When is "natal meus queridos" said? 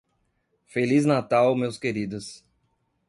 1.05-2.43